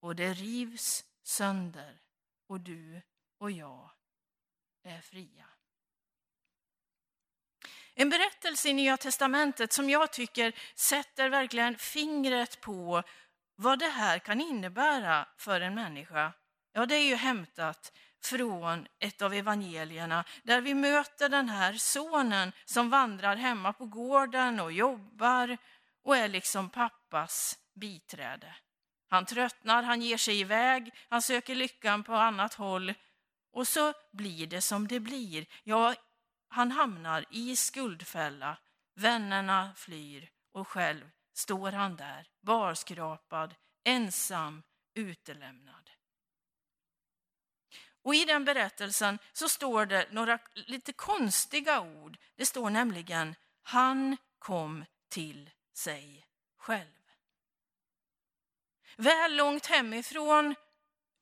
och 0.00 0.16
det 0.16 0.32
rivs 0.32 1.04
sönder 1.22 2.00
och 2.48 2.60
du 2.60 3.02
och 3.38 3.50
jag 3.50 3.90
är 4.84 5.00
fria. 5.00 5.46
En 7.94 8.10
berättelse 8.10 8.68
i 8.68 8.72
Nya 8.72 8.96
testamentet 8.96 9.72
som 9.72 9.90
jag 9.90 10.12
tycker 10.12 10.54
sätter 10.74 11.28
verkligen 11.28 11.78
fingret 11.78 12.60
på 12.60 13.02
vad 13.56 13.78
det 13.78 13.88
här 13.88 14.18
kan 14.18 14.40
innebära 14.40 15.28
för 15.36 15.60
en 15.60 15.74
människa. 15.74 16.32
Ja, 16.72 16.86
det 16.86 16.94
är 16.94 17.04
ju 17.04 17.14
hämtat 17.14 17.92
från 18.24 18.86
ett 18.98 19.22
av 19.22 19.34
evangelierna 19.34 20.24
där 20.42 20.60
vi 20.60 20.74
möter 20.74 21.28
den 21.28 21.48
här 21.48 21.72
sonen 21.72 22.52
som 22.64 22.90
vandrar 22.90 23.36
hemma 23.36 23.72
på 23.72 23.86
gården 23.86 24.60
och 24.60 24.72
jobbar 24.72 25.58
och 26.04 26.16
är 26.16 26.28
liksom 26.28 26.70
pappas 26.70 27.58
biträde. 27.74 28.54
Han 29.08 29.26
tröttnar, 29.26 29.82
han 29.82 30.02
ger 30.02 30.16
sig 30.16 30.40
iväg, 30.40 30.94
han 31.08 31.22
söker 31.22 31.54
lyckan 31.54 32.04
på 32.04 32.14
annat 32.14 32.54
håll 32.54 32.94
och 33.52 33.68
så 33.68 33.92
blir 34.12 34.46
det 34.46 34.60
som 34.60 34.88
det 34.88 35.00
blir. 35.00 35.46
Ja, 35.64 35.94
han 36.48 36.70
hamnar 36.70 37.24
i 37.30 37.56
skuldfälla, 37.56 38.58
vännerna 38.94 39.70
flyr 39.76 40.30
och 40.52 40.68
själv 40.68 41.10
står 41.34 41.72
han 41.72 41.96
där 41.96 42.28
barskrapad, 42.42 43.54
ensam, 43.84 44.62
utelämnad. 44.94 45.83
Och 48.04 48.14
I 48.14 48.24
den 48.24 48.44
berättelsen 48.44 49.18
så 49.32 49.48
står 49.48 49.86
det 49.86 50.06
några 50.10 50.38
lite 50.54 50.92
konstiga 50.92 51.80
ord. 51.80 52.18
Det 52.36 52.46
står 52.46 52.70
nämligen 52.70 53.34
han 53.62 54.16
kom 54.38 54.84
till 55.08 55.50
sig 55.72 56.26
själv. 56.58 57.10
Väl 58.96 59.36
långt 59.36 59.66
hemifrån, 59.66 60.54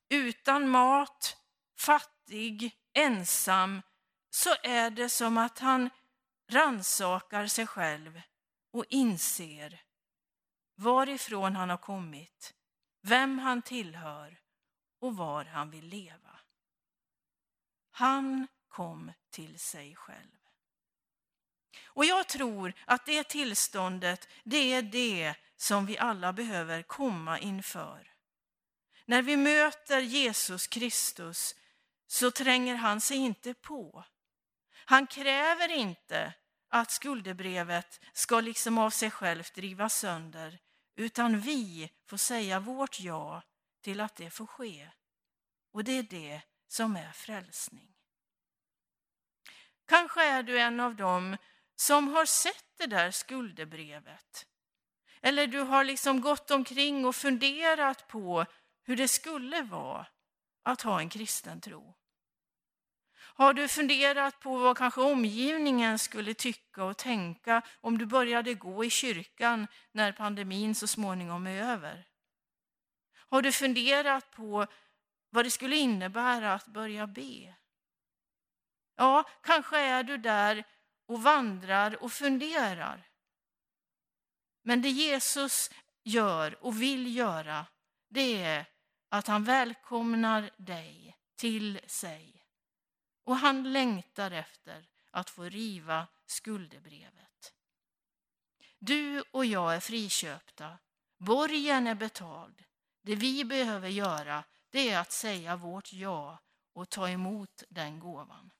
utan 0.09 0.69
mat, 0.69 1.37
fattig, 1.79 2.77
ensam, 2.93 3.81
så 4.29 4.55
är 4.63 4.89
det 4.89 5.09
som 5.09 5.37
att 5.37 5.59
han 5.59 5.89
ransakar 6.49 7.47
sig 7.47 7.67
själv 7.67 8.21
och 8.71 8.85
inser 8.89 9.81
varifrån 10.75 11.55
han 11.55 11.69
har 11.69 11.77
kommit, 11.77 12.53
vem 13.01 13.39
han 13.39 13.61
tillhör 13.61 14.39
och 14.99 15.17
var 15.17 15.45
han 15.45 15.69
vill 15.69 15.85
leva. 15.85 16.39
Han 17.95 18.47
kom 18.69 19.11
till 19.29 19.59
sig 19.59 19.95
själv. 19.95 20.37
Och 21.85 22.05
jag 22.05 22.27
tror 22.27 22.73
att 22.85 23.05
det 23.05 23.23
tillståndet, 23.23 24.27
det 24.43 24.73
är 24.73 24.81
det 24.81 25.35
som 25.57 25.85
vi 25.85 25.97
alla 25.97 26.33
behöver 26.33 26.81
komma 26.81 27.39
inför. 27.39 28.13
När 29.05 29.21
vi 29.21 29.37
möter 29.37 29.99
Jesus 29.99 30.67
Kristus 30.67 31.55
så 32.07 32.31
tränger 32.31 32.75
han 32.75 33.01
sig 33.01 33.17
inte 33.17 33.53
på. 33.53 34.03
Han 34.85 35.07
kräver 35.07 35.71
inte 35.71 36.33
att 36.69 36.91
skuldebrevet 36.91 37.99
ska 38.13 38.39
liksom 38.39 38.77
av 38.77 38.89
sig 38.89 39.11
självt 39.11 39.55
drivas 39.55 39.99
sönder, 39.99 40.59
utan 40.95 41.39
vi 41.39 41.91
får 42.05 42.17
säga 42.17 42.59
vårt 42.59 42.99
ja 42.99 43.41
till 43.81 43.99
att 43.99 44.15
det 44.15 44.29
får 44.29 44.47
ske. 44.47 44.89
Och 45.71 45.83
det 45.83 45.91
är 45.91 46.03
det 46.03 46.41
som 46.73 46.95
är 46.95 47.11
frälsning. 47.11 47.93
Kanske 49.85 50.23
är 50.23 50.43
du 50.43 50.59
en 50.59 50.79
av 50.79 50.95
dem 50.95 51.37
som 51.75 52.07
har 52.07 52.25
sett 52.25 52.65
det 52.77 52.85
där 52.87 53.11
skuldebrevet. 53.11 54.45
Eller 55.21 55.47
du 55.47 55.59
har 55.59 55.83
liksom 55.83 56.21
gått 56.21 56.51
omkring 56.51 57.05
och 57.05 57.15
funderat 57.15 58.07
på 58.07 58.45
hur 58.83 58.95
det 58.95 59.07
skulle 59.07 59.61
vara 59.61 60.07
att 60.63 60.81
ha 60.81 60.99
en 60.99 61.09
kristen 61.09 61.61
tro. 61.61 61.95
Har 63.15 63.53
du 63.53 63.67
funderat 63.67 64.39
på 64.39 64.57
vad 64.57 64.77
kanske 64.77 65.01
omgivningen 65.01 65.99
skulle 65.99 66.33
tycka 66.33 66.83
och 66.83 66.97
tänka 66.97 67.61
om 67.81 67.97
du 67.97 68.05
började 68.05 68.53
gå 68.53 68.85
i 68.85 68.89
kyrkan 68.89 69.67
när 69.91 70.11
pandemin 70.11 70.75
så 70.75 70.87
småningom 70.87 71.47
är 71.47 71.63
över? 71.63 72.07
Har 73.13 73.41
du 73.41 73.51
funderat 73.51 74.31
på 74.31 74.67
vad 75.33 75.45
det 75.45 75.51
skulle 75.51 75.75
innebära 75.75 76.53
att 76.53 76.67
börja 76.67 77.07
be? 77.07 77.55
Ja, 78.95 79.29
kanske 79.41 79.79
är 79.79 80.03
du 80.03 80.17
där 80.17 80.63
och 81.05 81.23
vandrar 81.23 82.03
och 82.03 82.11
funderar. 82.11 83.07
Men 84.61 84.81
det 84.81 84.89
Jesus 84.89 85.69
gör 86.03 86.63
och 86.63 86.81
vill 86.81 87.15
göra, 87.15 87.65
det 88.09 88.43
är 88.43 88.65
att 89.09 89.27
han 89.27 89.43
välkomnar 89.43 90.49
dig 90.57 91.17
till 91.35 91.79
sig. 91.87 92.45
Och 93.23 93.35
han 93.35 93.73
längtar 93.73 94.31
efter 94.31 94.89
att 95.11 95.29
få 95.29 95.43
riva 95.43 96.07
skuldebrevet. 96.25 97.53
Du 98.79 99.21
och 99.21 99.45
jag 99.45 99.75
är 99.75 99.79
friköpta. 99.79 100.77
Borgen 101.17 101.87
är 101.87 101.95
betald. 101.95 102.63
Det 103.01 103.15
vi 103.15 103.45
behöver 103.45 103.89
göra 103.89 104.43
det 104.73 104.89
är 104.89 104.99
att 104.99 105.11
säga 105.11 105.55
vårt 105.55 105.93
ja 105.93 106.39
och 106.73 106.89
ta 106.89 107.09
emot 107.09 107.63
den 107.69 107.99
gåvan. 107.99 108.51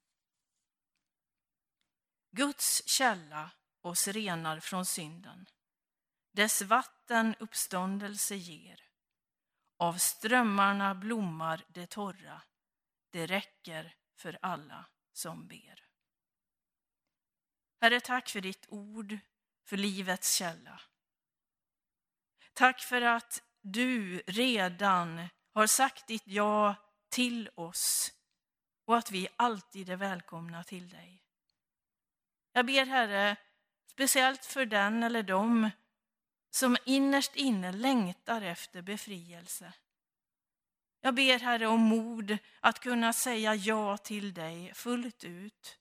Guds 2.31 2.87
källa 2.87 3.51
oss 3.81 4.07
renar 4.07 4.59
från 4.59 4.85
synden. 4.85 5.45
Dess 6.31 6.61
vatten 6.61 7.35
uppståndelse 7.39 8.35
ger. 8.35 8.87
Av 9.77 9.93
strömmarna 9.93 10.95
blommar 10.95 11.65
det 11.67 11.87
torra. 11.87 12.41
Det 13.09 13.25
räcker 13.25 13.95
för 14.15 14.39
alla 14.41 14.85
som 15.13 15.47
ber. 15.47 15.87
Herre, 17.81 18.01
tack 18.01 18.29
för 18.29 18.41
ditt 18.41 18.65
ord, 18.69 19.17
för 19.65 19.77
livets 19.77 20.35
källa. 20.35 20.81
Tack 22.53 22.81
för 22.81 23.01
att 23.01 23.43
du 23.61 24.19
redan 24.19 25.27
har 25.53 25.67
sagt 25.67 26.07
ditt 26.07 26.27
ja 26.27 26.75
till 27.09 27.49
oss 27.55 28.11
och 28.85 28.97
att 28.97 29.11
vi 29.11 29.27
alltid 29.35 29.89
är 29.89 29.95
välkomna 29.95 30.63
till 30.63 30.89
dig. 30.89 31.23
Jag 32.53 32.65
ber 32.65 32.85
Herre, 32.85 33.35
speciellt 33.85 34.45
för 34.45 34.65
den 34.65 35.03
eller 35.03 35.23
dem 35.23 35.69
som 36.49 36.77
innerst 36.85 37.35
inne 37.35 37.71
längtar 37.71 38.41
efter 38.41 38.81
befrielse. 38.81 39.73
Jag 41.01 41.15
ber 41.15 41.39
Herre 41.39 41.67
om 41.67 41.81
mod 41.81 42.37
att 42.59 42.79
kunna 42.79 43.13
säga 43.13 43.55
ja 43.55 43.97
till 43.97 44.33
dig 44.33 44.73
fullt 44.73 45.23
ut 45.23 45.79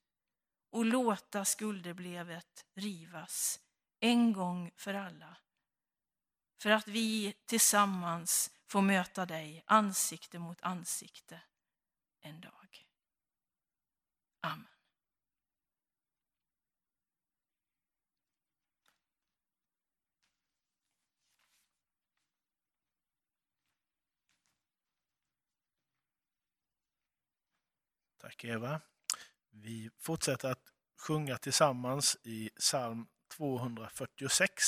och 0.71 0.85
låta 0.85 1.45
skuldebrevet 1.45 2.65
rivas 2.75 3.61
en 4.01 4.33
gång 4.33 4.71
för 4.77 4.95
alla. 4.95 5.37
För 6.63 6.71
att 6.71 6.89
vi 6.89 7.35
tillsammans 7.47 8.51
får 8.73 8.83
möta 8.83 9.27
dig 9.27 9.65
ansikte 9.67 10.39
mot 10.39 10.63
ansikte 10.63 11.41
en 12.21 12.41
dag. 12.41 12.87
Amen. 14.41 14.67
Tack 28.19 28.45
Eva. 28.45 28.81
Vi 29.51 29.91
fortsätter 29.99 30.51
att 30.51 30.73
sjunga 30.97 31.39
tillsammans 31.39 32.17
i 32.23 32.51
psalm 32.59 33.07
246. 33.37 34.65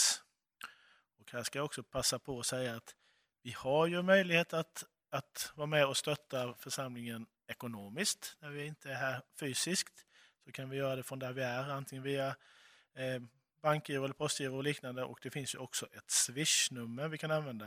Och 1.19 1.33
här 1.33 1.43
ska 1.43 1.59
jag 1.59 1.67
också 1.67 1.83
passa 1.83 2.19
på 2.19 2.41
att 2.41 2.47
säga 2.47 2.77
att 2.77 2.95
vi 3.45 3.53
har 3.53 3.87
ju 3.87 4.03
möjlighet 4.03 4.53
att, 4.53 4.85
att 5.11 5.53
vara 5.55 5.67
med 5.67 5.87
och 5.87 5.97
stötta 5.97 6.55
församlingen 6.55 7.27
ekonomiskt 7.47 8.37
när 8.41 8.51
vi 8.51 8.67
inte 8.67 8.91
är 8.91 8.95
här 8.95 9.23
fysiskt. 9.41 10.07
Så 10.45 10.53
kan 10.53 10.71
vi 10.71 10.77
göra 10.77 10.97
det 10.97 11.03
från 11.03 11.19
där 11.19 11.33
vi 11.33 11.43
är, 11.43 11.71
antingen 11.71 12.03
via 12.03 12.37
eh, 12.95 13.23
bankgiro 13.63 14.05
eller 14.05 14.15
postgiro 14.15 14.57
och 14.57 14.65
liknande. 14.65 15.05
Och 15.05 15.19
det 15.23 15.31
finns 15.31 15.55
ju 15.55 15.59
också 15.59 15.87
ett 15.93 16.11
swishnummer 16.11 17.09
vi 17.09 17.19
kan 17.19 17.31
använda. 17.31 17.67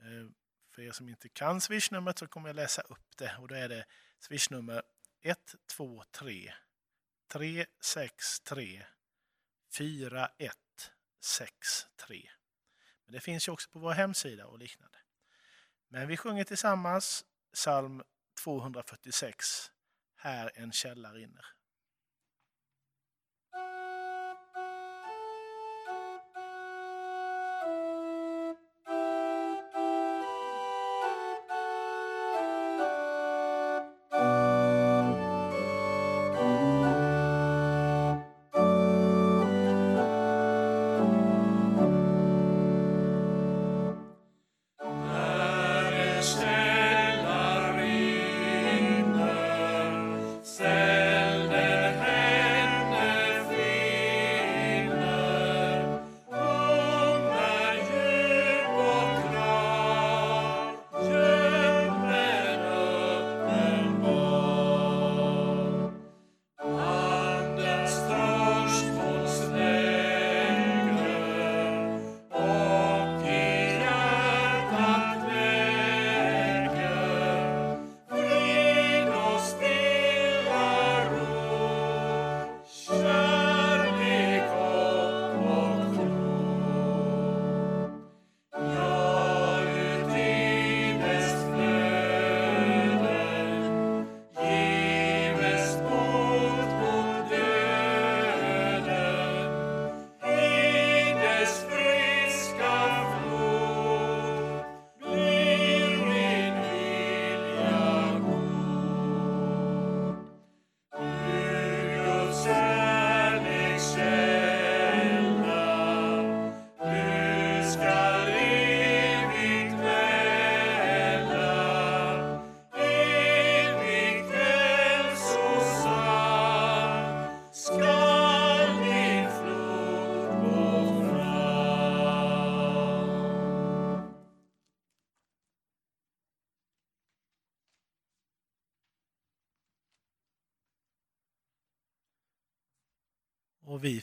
Eh, 0.00 0.26
för 0.70 0.82
er 0.82 0.92
som 0.92 1.08
inte 1.08 1.28
kan 1.28 1.60
swishnumret 1.60 2.18
så 2.18 2.26
kommer 2.26 2.48
jag 2.48 2.56
läsa 2.56 2.82
upp 2.82 3.16
det 3.16 3.36
och 3.40 3.48
då 3.48 3.54
är 3.54 3.68
det 3.68 3.84
swishnummer 4.18 4.82
123 5.22 6.52
363 7.28 8.84
4163. 9.72 12.30
Men 13.04 13.12
det 13.12 13.20
finns 13.20 13.48
ju 13.48 13.52
också 13.52 13.70
på 13.70 13.78
vår 13.78 13.92
hemsida 13.92 14.46
och 14.46 14.58
liknande. 14.58 14.95
Men 15.88 16.08
vi 16.08 16.16
sjunger 16.16 16.44
tillsammans 16.44 17.24
psalm 17.52 18.02
246, 18.44 19.70
Här 20.16 20.50
en 20.54 20.72
källa 20.72 21.12
rinner. 21.12 21.55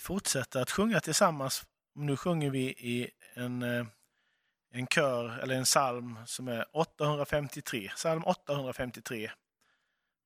Fortsätter 0.03 0.61
att 0.61 0.71
sjunga 0.71 0.99
tillsammans. 0.99 1.63
Nu 1.95 2.17
sjunger 2.17 2.49
vi 2.49 2.59
i 2.69 3.09
en, 3.33 3.63
eh, 3.63 3.85
en 4.71 4.87
kör, 4.87 5.39
eller 5.39 5.55
en 5.55 5.63
psalm 5.63 6.19
som 6.25 6.47
är 6.47 6.65
853. 6.73 7.91
Psalm 7.95 8.23
853. 8.25 9.31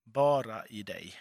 Bara 0.05 0.65
i 0.65 0.83
dig. 0.83 1.15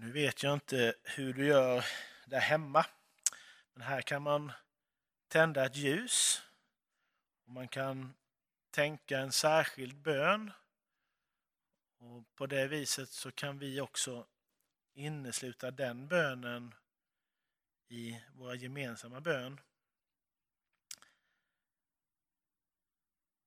Nu 0.00 0.10
vet 0.10 0.42
jag 0.42 0.52
inte 0.54 0.94
hur 1.04 1.32
du 1.32 1.46
gör 1.46 1.84
där 2.26 2.40
hemma. 2.40 2.86
Men 3.72 3.82
här 3.82 4.02
kan 4.02 4.22
man 4.22 4.52
tända 5.28 5.66
ett 5.66 5.76
ljus. 5.76 6.42
Och 7.44 7.52
man 7.52 7.68
kan 7.68 8.14
tänka 8.70 9.18
en 9.18 9.32
särskild 9.32 9.96
bön. 9.96 10.52
Och 11.98 12.34
På 12.34 12.46
det 12.46 12.68
viset 12.68 13.08
så 13.08 13.32
kan 13.32 13.58
vi 13.58 13.80
också 13.80 14.26
innesluta 14.92 15.70
den 15.70 16.08
bönen 16.08 16.74
i 17.88 18.20
våra 18.32 18.54
gemensamma 18.54 19.20
bön. 19.20 19.60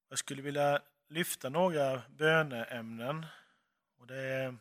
Jag 0.10 0.20
skulle 0.20 0.42
vilja 0.42 0.82
lyfta 1.08 1.50
några 1.50 2.02
böneämnen. 2.10 3.26
Och 3.98 4.08
det 4.08 4.58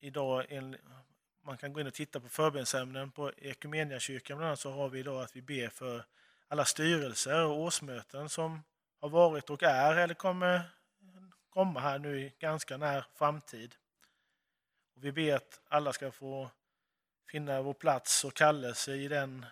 idag, 0.00 0.46
en, 0.48 0.76
man 1.42 1.56
kan 1.56 1.72
gå 1.72 1.80
in 1.80 1.86
och 1.86 1.94
titta 1.94 2.20
på 2.20 2.28
förbönsämnen 2.28 3.10
på 3.10 3.32
Ekumeniakyrkan 3.36 4.38
bland 4.38 4.48
annat 4.48 4.60
så 4.60 4.70
har 4.70 4.88
vi 4.88 4.98
idag 4.98 5.22
att 5.22 5.36
vi 5.36 5.42
ber 5.42 5.68
för 5.68 6.04
alla 6.48 6.64
styrelser 6.64 7.44
och 7.44 7.60
årsmöten 7.60 8.28
som 8.28 8.62
har 9.00 9.08
varit 9.08 9.50
och 9.50 9.62
är 9.62 9.96
eller 9.96 10.14
kommer 10.14 10.70
komma 11.50 11.80
här 11.80 11.98
nu 11.98 12.20
i 12.20 12.34
ganska 12.38 12.76
när 12.76 13.04
framtid. 13.14 13.74
Och 14.94 15.04
vi 15.04 15.12
ber 15.12 15.34
att 15.34 15.60
alla 15.68 15.92
ska 15.92 16.10
få 16.10 16.50
finna 17.30 17.62
vår 17.62 17.74
plats 17.74 18.24
och 18.24 18.34
kallelse 18.34 18.94
i 18.94 19.08
den, 19.08 19.46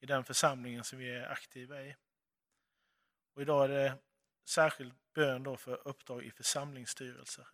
i 0.00 0.06
den 0.06 0.24
församlingen 0.24 0.84
som 0.84 0.98
vi 0.98 1.10
är 1.10 1.28
aktiva 1.28 1.82
i. 1.82 1.96
Och 3.34 3.42
idag 3.42 3.64
är 3.64 3.68
det 3.68 3.94
särskild 4.44 4.92
bön 5.14 5.42
då 5.42 5.56
för 5.56 5.88
uppdrag 5.88 6.24
i 6.24 6.30
församlingsstyrelser. 6.30 7.46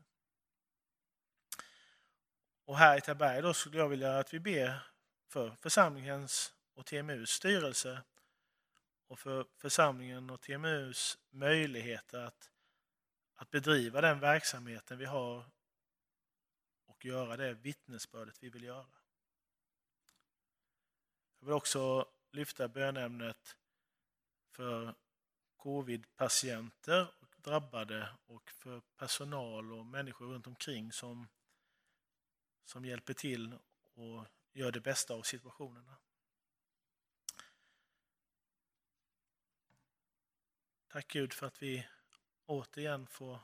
Och 2.67 2.79
här 2.79 2.99
i 2.99 3.01
Taberg 3.01 3.43
då 3.43 3.55
skulle 3.55 3.79
jag 3.79 3.89
vilja 3.89 4.19
att 4.19 4.35
vi 4.35 4.41
ber 4.41 4.87
för 5.29 5.51
församlingens 5.51 6.55
och 6.75 6.87
TMUs 6.87 7.31
styrelse 7.31 8.03
och 9.07 9.19
för 9.19 9.47
församlingen 9.59 10.31
och 10.31 10.41
TMUs 10.41 11.19
möjligheter 11.31 12.19
att, 12.19 12.51
att 13.35 13.51
bedriva 13.51 14.01
den 14.01 14.21
verksamheten 14.21 14.99
vi 14.99 15.05
har 15.05 15.45
och 16.87 17.05
göra 17.05 17.37
det 17.37 17.55
vittnesbördet 17.55 18.43
vi 18.43 18.51
vill 18.51 18.65
göra. 18.65 18.87
Jag 21.39 21.47
vill 21.47 21.55
också 21.55 22.09
lyfta 22.33 22.69
bönämnet 22.69 23.57
för 24.51 24.95
covid-patienter 25.57 27.07
och 27.21 27.35
drabbade 27.37 28.09
och 28.27 28.51
för 28.51 28.81
personal 28.97 29.73
och 29.73 29.87
människor 29.87 30.27
runt 30.27 30.47
omkring 30.47 30.93
som 30.93 31.29
som 32.67 32.85
hjälper 32.85 33.15
till 33.15 33.59
och 33.95 34.27
gör 34.53 34.73
det 34.73 34.81
bästa 34.81 35.15
av 35.15 35.23
situationerna. 35.23 35.97
Tack 40.89 41.09
Gud 41.09 41.33
för 41.33 41.47
att 41.47 41.63
vi 41.63 41.89
återigen 42.47 43.07
får 43.07 43.39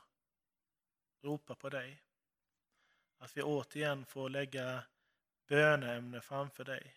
ropa 1.21 1.55
på 1.55 1.69
dig. 1.69 2.03
Att 3.17 3.37
vi 3.37 3.41
återigen 3.41 4.05
får 4.05 4.29
lägga 4.29 4.83
böneämne 5.47 6.21
framför 6.21 6.63
dig. 6.63 6.95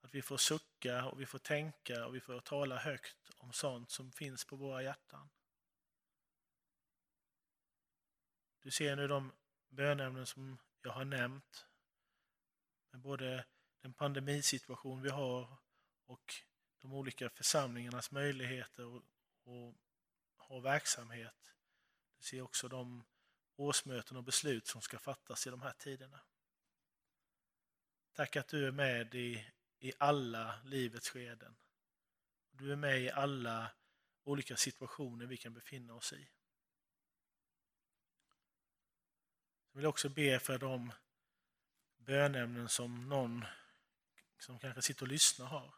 Att 0.00 0.14
vi 0.14 0.22
får 0.22 0.36
sucka 0.36 1.04
och 1.04 1.20
vi 1.20 1.26
får 1.26 1.38
tänka 1.38 2.06
och 2.06 2.14
vi 2.14 2.20
får 2.20 2.40
tala 2.40 2.76
högt 2.76 3.30
om 3.36 3.52
sånt 3.52 3.90
som 3.90 4.12
finns 4.12 4.44
på 4.44 4.56
våra 4.56 4.82
hjärtan. 4.82 5.30
Du 8.60 8.70
ser 8.70 8.96
nu 8.96 9.08
de 9.08 9.32
bönämnen 9.74 10.26
som 10.26 10.58
jag 10.82 10.92
har 10.92 11.04
nämnt. 11.04 11.66
Med 12.90 13.00
både 13.00 13.44
den 13.80 13.92
pandemisituation 13.92 15.02
vi 15.02 15.10
har 15.10 15.56
och 16.06 16.34
de 16.78 16.92
olika 16.92 17.30
församlingarnas 17.30 18.10
möjligheter 18.10 18.96
att 18.96 19.74
ha 20.36 20.60
verksamhet. 20.60 21.54
Du 22.18 22.24
ser 22.24 22.40
också 22.40 22.68
de 22.68 23.04
årsmöten 23.56 24.16
och 24.16 24.24
beslut 24.24 24.66
som 24.66 24.82
ska 24.82 24.98
fattas 24.98 25.46
i 25.46 25.50
de 25.50 25.62
här 25.62 25.72
tiderna. 25.72 26.20
Tack 28.12 28.36
att 28.36 28.48
du 28.48 28.66
är 28.66 28.72
med 28.72 29.14
i, 29.14 29.46
i 29.78 29.92
alla 29.98 30.60
livets 30.64 31.10
skeden. 31.10 31.56
Du 32.50 32.72
är 32.72 32.76
med 32.76 33.00
i 33.00 33.10
alla 33.10 33.70
olika 34.24 34.56
situationer 34.56 35.26
vi 35.26 35.36
kan 35.36 35.54
befinna 35.54 35.94
oss 35.94 36.12
i. 36.12 36.28
Jag 39.74 39.78
vill 39.78 39.86
också 39.86 40.08
be 40.08 40.38
för 40.40 40.58
de 40.58 40.92
bönämnen 41.96 42.68
som 42.68 43.08
någon 43.08 43.44
som 44.38 44.58
kanske 44.58 44.82
sitter 44.82 45.02
och 45.02 45.08
lyssnar 45.08 45.46
har. 45.46 45.74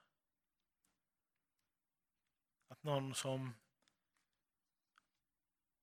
Att 2.68 2.82
någon 2.82 3.14
som 3.14 3.54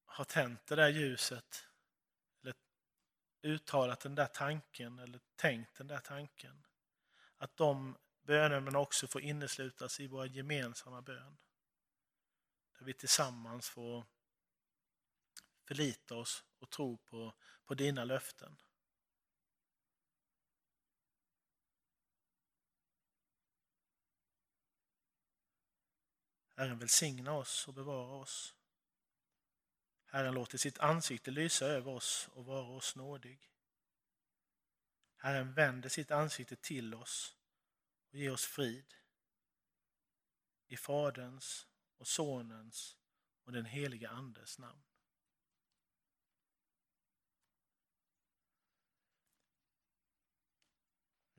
har 0.06 0.26
tänt 0.26 0.66
det 0.66 0.76
där 0.76 0.90
ljuset 0.90 1.68
eller 2.42 2.56
uttalat 3.42 4.00
den 4.00 4.16
där 4.16 4.28
tanken 4.28 5.00
eller 5.00 5.20
tänkt 5.36 5.76
den 5.76 5.88
där 5.88 6.00
tanken. 6.00 6.66
Att 7.38 7.58
de 7.58 7.98
bönämnena 8.22 8.80
också 8.80 9.08
får 9.08 9.22
inneslutas 9.22 10.00
i 10.00 10.08
våra 10.08 10.26
gemensamma 10.26 11.02
bön. 11.02 11.38
Där 12.78 12.86
vi 12.86 12.94
tillsammans 12.94 13.70
får 13.70 14.06
förlita 15.66 16.16
oss 16.16 16.44
och 16.60 16.70
tro 16.70 16.98
på, 16.98 17.34
på 17.66 17.74
dina 17.74 18.04
löften. 18.04 18.58
Herren 26.56 26.80
välsigna 26.80 27.34
oss 27.34 27.68
och 27.68 27.74
bevara 27.74 28.16
oss. 28.16 28.56
Herren 30.06 30.34
låter 30.34 30.58
sitt 30.58 30.80
ansikte 30.80 31.32
lysa 31.32 31.66
över 31.66 31.92
oss 31.92 32.30
och 32.34 32.46
vara 32.46 32.68
oss 32.68 32.96
nådig. 32.96 33.50
Herren 35.16 35.54
vänder 35.54 35.90
sitt 35.90 36.12
ansikte 36.12 36.56
till 36.56 36.96
oss 36.96 37.36
och 38.10 38.16
ger 38.16 38.32
oss 38.32 38.46
frid. 38.46 38.94
I 40.68 40.78
Faderns 40.78 41.68
och 41.98 42.08
Sonens 42.08 42.98
och 43.44 43.52
den 43.52 43.66
heliga 43.66 44.10
Andes 44.10 44.60
namn. 44.60 44.84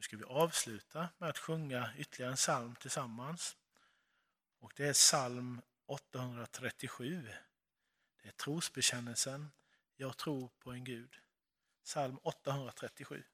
Nu 0.04 0.06
ska 0.06 0.16
vi 0.16 0.24
avsluta 0.24 1.08
med 1.18 1.28
att 1.28 1.38
sjunga 1.38 1.90
ytterligare 1.96 2.32
en 2.32 2.36
psalm 2.36 2.76
tillsammans. 2.76 3.56
Och 4.60 4.72
det 4.76 4.86
är 4.86 4.92
psalm 4.92 5.60
837. 5.86 7.28
Det 8.22 8.28
är 8.28 8.32
trosbekännelsen 8.32 9.50
Jag 9.96 10.16
tror 10.16 10.50
på 10.58 10.72
en 10.72 10.84
Gud. 10.84 11.20
Psalm 11.84 12.18
837. 12.22 13.24